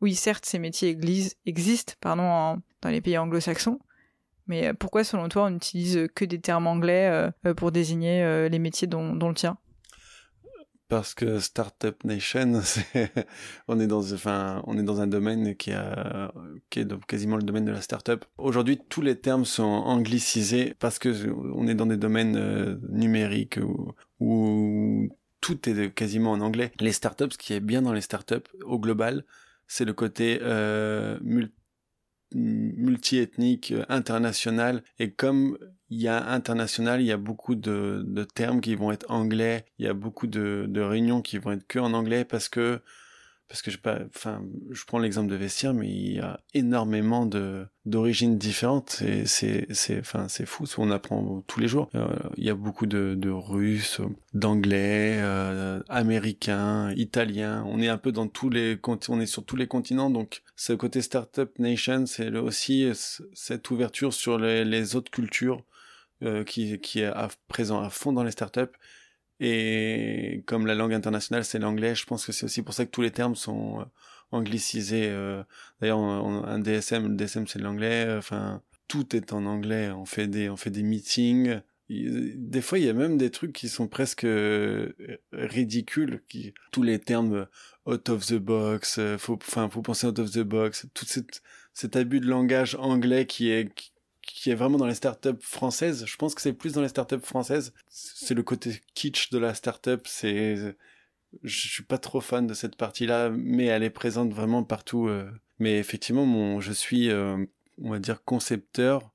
[0.00, 0.98] oui, certes, ces métiers
[1.46, 3.78] existent, pardon, dans les pays anglo-saxons,
[4.46, 9.14] mais pourquoi, selon toi, on n'utilise que des termes anglais pour désigner les métiers dont,
[9.14, 9.58] dont le tien?
[10.88, 12.60] Parce que Startup Nation,
[13.68, 16.32] on est dans, enfin, on est dans un domaine qui a,
[16.70, 18.24] qui est quasiment le domaine de la startup.
[18.38, 23.58] Aujourd'hui, tous les termes sont anglicisés parce que on est dans des domaines euh, numériques
[24.20, 25.08] où,
[25.40, 26.72] tout est quasiment en anglais.
[26.80, 29.24] Les startups, ce qui est bien dans les startups au global,
[29.68, 31.16] c'est le côté euh,
[32.34, 34.82] multi-ethnique, euh, international.
[34.98, 35.56] Et comme
[35.90, 39.64] il y a international, il y a beaucoup de, de, termes qui vont être anglais.
[39.78, 42.80] Il y a beaucoup de, de réunions qui vont être que en anglais parce que
[43.48, 47.24] parce que je pas enfin je prends l'exemple de Vestiaire mais il y a énormément
[47.24, 49.00] de d'origines différentes.
[49.00, 51.88] Et c'est c'est enfin c'est fou on apprend tous les jours.
[51.94, 54.02] Euh, il y a beaucoup de, de russes
[54.34, 57.64] d'anglais euh, américains italiens.
[57.66, 60.10] On est un peu dans tous les on est sur tous les continents.
[60.10, 62.90] Donc ce côté startup nation c'est aussi
[63.32, 65.64] cette ouverture sur les, les autres cultures
[66.22, 68.76] euh, qui qui est à, présent à fond dans les startups
[69.38, 72.90] et comme la langue internationale c'est l'anglais, je pense que c'est aussi pour ça que
[72.90, 73.84] tous les termes sont euh,
[74.32, 75.08] anglicisés.
[75.10, 75.44] Euh.
[75.80, 78.16] D'ailleurs, un DSM, le DSM c'est l'anglais.
[78.18, 79.90] Enfin, tout est en anglais.
[79.90, 81.60] On fait des, on fait des meetings.
[81.88, 84.26] Des fois, il y a même des trucs qui sont presque
[85.32, 86.22] ridicules.
[86.72, 87.46] Tous les termes
[87.86, 90.86] out of the box, faut, enfin, faut penser out of the box.
[90.94, 91.42] Tout cette,
[91.78, 93.70] cet abus de langage anglais qui est,
[94.46, 96.04] est vraiment dans les startups françaises.
[96.06, 97.72] Je pense que c'est plus dans les startups françaises.
[97.88, 100.06] C'est le côté kitsch de la startup.
[100.06, 100.76] C'est,
[101.42, 105.08] je suis pas trop fan de cette partie-là, mais elle est présente vraiment partout.
[105.08, 105.30] Euh.
[105.58, 107.44] Mais effectivement, mon, je suis, euh,
[107.82, 109.12] on va dire, concepteur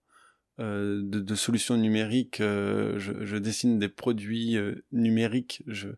[0.59, 2.39] euh, de, solutions numériques.
[2.39, 4.57] Je, je, dessine des produits
[4.91, 5.63] numériques.
[5.67, 5.89] Je,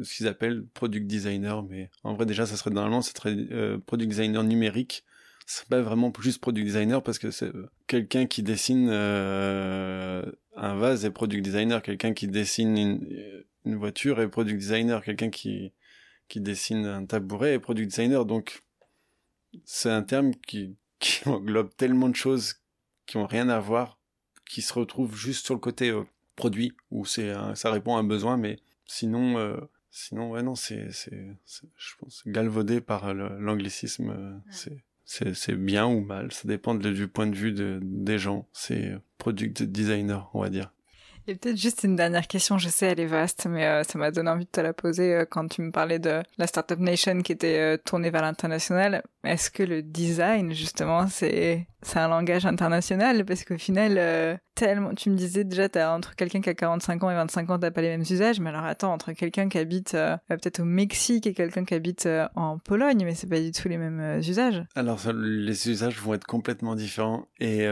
[0.00, 4.10] ce qu'ils appellent product designer, mais en vrai déjà, ça serait normalement, ça serait product
[4.10, 5.04] designer numérique
[5.50, 10.22] c'est pas vraiment juste product designer parce que c'est euh, quelqu'un qui dessine euh,
[10.54, 15.30] un vase est product designer, quelqu'un qui dessine une, une, voiture est product designer, quelqu'un
[15.30, 15.72] qui
[16.28, 18.26] qui dessine un tabouret est product designer.
[18.26, 18.62] Donc
[19.64, 22.56] c'est un terme qui qui englobe tellement de choses
[23.06, 23.98] qui ont rien à voir,
[24.50, 26.04] qui se retrouvent juste sur le côté euh,
[26.36, 29.56] produit où c'est ça répond à un besoin, mais sinon euh,
[29.90, 36.32] sinon ouais non c'est c'est je pense galvaudé par l'anglicisme c'est c'est bien ou mal,
[36.32, 38.46] ça dépend du point de vue de, des gens.
[38.52, 40.70] C'est product designer, on va dire.
[41.28, 44.10] Et peut-être juste une dernière question, je sais elle est vaste, mais euh, ça m'a
[44.10, 47.20] donné envie de te la poser euh, quand tu me parlais de la Startup Nation
[47.20, 49.02] qui était euh, tournée vers l'international.
[49.24, 53.26] Est-ce que le design, justement, c'est c'est un langage international?
[53.26, 57.10] Parce qu'au final, tellement, tu me disais déjà, t'as entre quelqu'un qui a 45 ans
[57.10, 59.92] et 25 ans, t'as pas les mêmes usages, mais alors attends, entre quelqu'un qui habite
[60.28, 63.76] peut-être au Mexique et quelqu'un qui habite en Pologne, mais c'est pas du tout les
[63.76, 64.64] mêmes usages.
[64.74, 67.68] Alors les usages vont être complètement différents et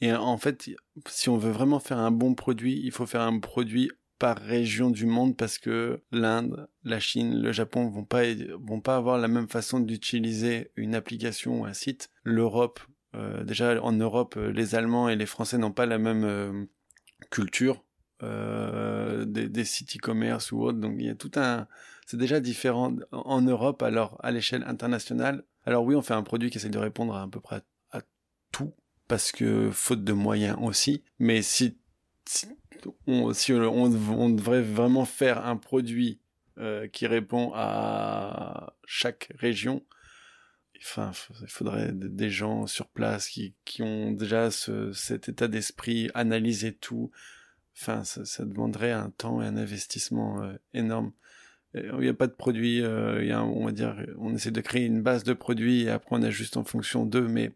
[0.00, 0.70] et en fait,
[1.08, 4.90] si on veut vraiment faire un bon produit, il faut faire un produit par région
[4.90, 8.22] du monde parce que l'Inde, la Chine, le Japon vont pas
[8.60, 12.10] vont pas avoir la même façon d'utiliser une application ou un site.
[12.24, 12.80] L'Europe,
[13.14, 16.64] euh, déjà en Europe, euh, les Allemands et les Français n'ont pas la même euh,
[17.30, 17.82] culture
[18.22, 20.78] des, des sites e-commerce ou autres.
[20.78, 21.66] Donc il y a tout un,
[22.06, 25.44] c'est déjà différent en Europe alors à l'échelle internationale.
[25.66, 28.00] Alors oui, on fait un produit qui essaie de répondre à peu près à
[28.52, 28.72] tout
[29.08, 31.02] parce que faute de moyens aussi.
[31.18, 31.76] Mais si,
[33.06, 36.20] on, devrait vraiment faire un produit
[36.58, 39.82] euh, qui répond à chaque région,
[40.78, 46.10] enfin, il faudrait des gens sur place qui, qui ont déjà ce, cet état d'esprit,
[46.14, 47.10] analyser tout.
[47.78, 51.12] Enfin, ça, ça, demanderait un temps et un investissement euh, énorme.
[51.74, 54.50] Il n'y a pas de produit, euh, il y a, on va dire, on essaie
[54.50, 57.52] de créer une base de produits et après on ajuste en fonction d'eux, mais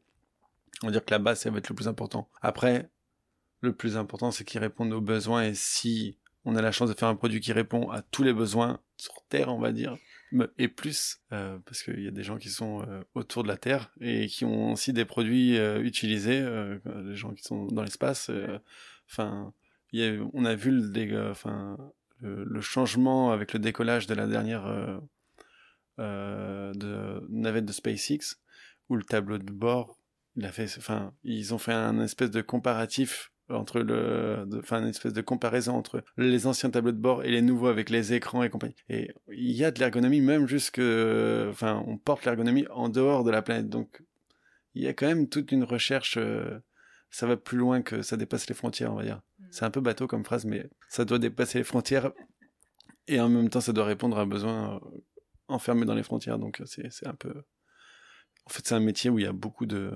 [0.82, 2.28] on va dire que la base, ça va être le plus important.
[2.42, 2.90] Après,
[3.60, 6.94] le plus important, c'est qu'ils répondent aux besoins et si on a la chance de
[6.94, 9.96] faire un produit qui répond à tous les besoins sur Terre, on va dire,
[10.58, 13.56] et plus, euh, parce qu'il y a des gens qui sont euh, autour de la
[13.56, 16.40] Terre et qui ont aussi des produits euh, utilisés,
[16.84, 18.30] les gens qui sont dans l'espace.
[19.08, 19.52] Enfin,
[19.92, 21.34] on a vu le,
[22.20, 25.00] le, le, changement avec le décollage de la dernière
[25.98, 28.36] de navette de SpaceX,
[28.88, 29.99] où le tableau de bord
[30.36, 34.88] il a fait, enfin, ils ont fait un espèce de comparatif entre le, enfin, une
[34.88, 38.42] espèce de comparaison entre les anciens tableaux de bord et les nouveaux avec les écrans
[38.42, 38.76] et compagnie.
[38.88, 43.30] Et il y a de l'ergonomie même jusque, enfin, on porte l'ergonomie en dehors de
[43.30, 43.68] la planète.
[43.68, 44.02] Donc,
[44.74, 46.60] il y a quand même toute une recherche, euh,
[47.10, 49.20] ça va plus loin que ça dépasse les frontières, on va dire.
[49.38, 49.44] Mm.
[49.50, 52.12] C'est un peu bateau comme phrase, mais ça doit dépasser les frontières
[53.08, 55.00] et en même temps, ça doit répondre à un besoin euh,
[55.48, 56.38] enfermé dans les frontières.
[56.38, 57.42] Donc, c'est un peu,
[58.46, 59.92] en fait, c'est un métier où il y a beaucoup de,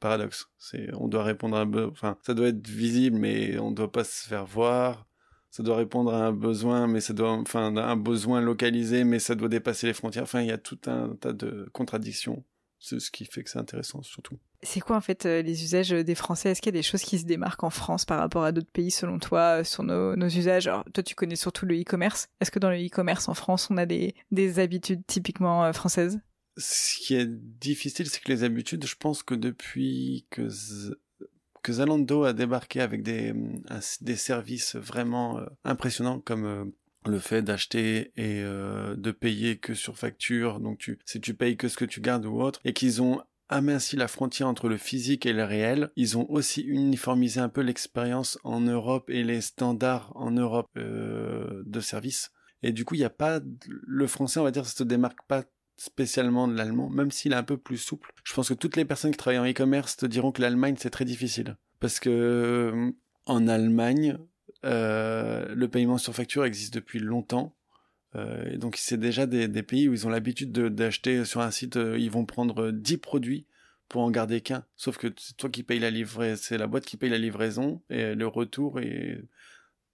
[0.00, 0.48] paradoxe.
[0.58, 4.04] C'est, on doit répondre à un enfin, ça doit être visible, mais on doit pas
[4.04, 5.06] se faire voir.
[5.50, 9.48] Ça doit répondre à un besoin, mais ça doit, enfin, besoin localisé, mais ça doit
[9.48, 10.24] dépasser les frontières.
[10.24, 12.44] Enfin, il y a tout un tas de contradictions
[12.78, 14.38] c'est ce qui fait que c'est intéressant surtout.
[14.62, 16.50] C'est quoi en fait les usages des Français?
[16.50, 18.70] Est-ce qu'il y a des choses qui se démarquent en France par rapport à d'autres
[18.70, 20.70] pays selon toi sur nos, usages?
[20.92, 22.28] Toi tu connais surtout le e-commerce.
[22.40, 26.20] Est-ce que dans le e-commerce en France on a des, des habitudes typiquement françaises?
[26.56, 30.48] Ce qui est difficile c'est que les habitudes, je pense que depuis que
[31.66, 33.34] que Zalando a débarqué avec des,
[34.00, 36.64] des services vraiment euh, impressionnants comme euh,
[37.06, 41.56] le fait d'acheter et euh, de payer que sur facture, donc tu, si tu payes
[41.56, 44.76] que ce que tu gardes ou autre, et qu'ils ont aminci la frontière entre le
[44.76, 45.90] physique et le réel.
[45.96, 51.80] Ils ont aussi uniformisé un peu l'expérience en Europe et les standards en Europe de
[51.80, 52.30] service.
[52.62, 55.24] Et du coup, il n'y a pas le français, on va dire, ça se démarque
[55.28, 55.44] pas
[55.76, 58.12] spécialement de l'allemand, même s'il est un peu plus souple.
[58.24, 60.90] Je pense que toutes les personnes qui travaillent en e-commerce te diront que l'Allemagne c'est
[60.90, 62.92] très difficile parce que euh,
[63.26, 64.18] en Allemagne
[64.64, 67.54] euh, le paiement sur facture existe depuis longtemps.
[68.14, 71.76] Euh, et donc c'est déjà des, pays où ils ont l'habitude d'acheter sur un site,
[71.76, 73.46] ils vont prendre 10 produits
[73.88, 74.64] pour en garder qu'un.
[74.76, 77.82] Sauf que c'est toi qui payes la livraison, c'est la boîte qui paye la livraison
[77.90, 79.20] et le retour et,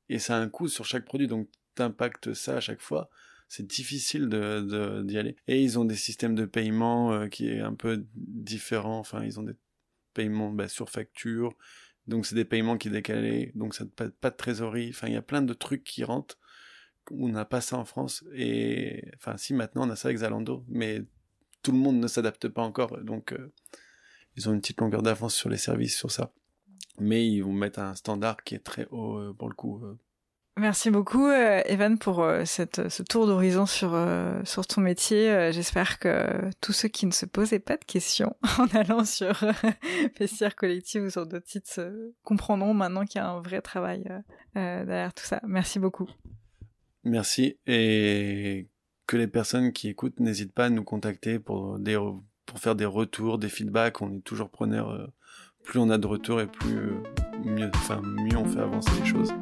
[0.08, 1.26] et ça a un coût sur chaque produit.
[1.26, 3.10] Donc t'impactes ça à chaque fois
[3.53, 5.36] c'est difficile de d'y aller.
[5.46, 8.98] Et ils ont des systèmes de paiement euh, qui est un peu différents.
[8.98, 9.53] Enfin, ils ont des
[10.14, 11.55] paiements bah, sur facture,
[12.07, 14.88] donc c'est des paiements qui décalés, donc ça pas, pas de trésorerie.
[14.88, 16.38] Enfin, il y a plein de trucs qui rentrent.
[17.11, 18.24] On n'a pas ça en France.
[18.34, 21.03] Et enfin, si maintenant on a ça avec Zalando, mais
[21.62, 23.05] tout le monde ne s'adapte pas encore.
[23.05, 23.53] Donc, euh,
[24.34, 26.32] ils ont une petite longueur d'avance sur les services sur ça.
[26.98, 29.84] Mais ils vont mettre un standard qui est très haut euh, pour le coup
[30.59, 35.50] Merci beaucoup, euh, Evan, pour euh, ce tour d'horizon sur, euh, sur ton métier.
[35.50, 39.42] J'espère que tous ceux qui ne se posaient pas de questions en allant sur
[40.14, 41.80] Festière Collective ou sur d'autres sites
[42.22, 44.05] comprendront maintenant qu'il y a un vrai travail
[44.55, 45.40] derrière tout ça.
[45.46, 46.09] Merci beaucoup.
[47.05, 48.68] Merci et
[49.07, 51.96] que les personnes qui écoutent n'hésitent pas à nous contacter pour, des,
[52.44, 54.03] pour faire des retours, des feedbacks.
[54.03, 55.11] On est toujours preneur.
[55.64, 56.92] plus on a de retours et plus
[57.42, 59.32] mieux, enfin, mieux on fait avancer les choses.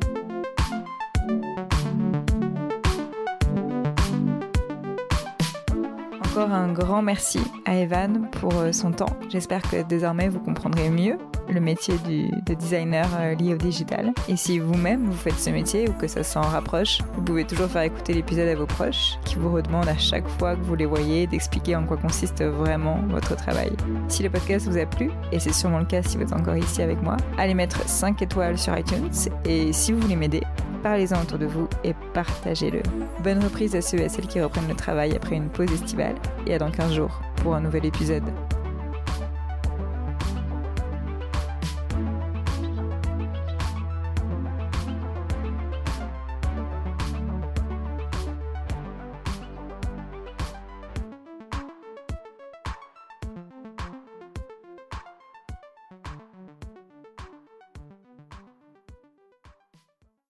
[6.30, 9.18] Encore un grand merci à Evan pour euh, son temps.
[9.30, 11.18] J'espère que désormais vous comprendrez mieux
[11.48, 14.12] le métier de designer euh, lié au digital.
[14.28, 17.66] Et si vous-même vous faites ce métier ou que ça s'en rapproche, vous pouvez toujours
[17.66, 20.86] faire écouter l'épisode à vos proches qui vous redemandent à chaque fois que vous les
[20.86, 23.72] voyez d'expliquer en quoi consiste vraiment votre travail.
[24.06, 26.56] Si le podcast vous a plu, et c'est sûrement le cas si vous êtes encore
[26.56, 29.10] ici avec moi, allez mettre 5 étoiles sur iTunes
[29.44, 30.44] et si vous voulez m'aider,
[30.82, 32.82] parlez-en autour de vous et partagez-le.
[33.22, 36.16] Bonne reprise à ceux et à celles qui reprennent le travail après une pause estivale
[36.46, 38.24] et à dans 15 jours pour un nouvel épisode.